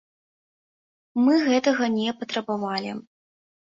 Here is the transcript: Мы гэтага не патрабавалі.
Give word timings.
Мы 1.27 1.33
гэтага 1.47 1.93
не 2.01 2.19
патрабавалі. 2.25 2.91